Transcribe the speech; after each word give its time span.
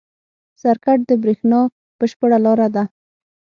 سرکټ 0.61 0.99
د 1.09 1.11
برېښنا 1.21 1.59
بشپړ 1.99 2.31
لاره 2.45 2.67
ده. 2.75 2.83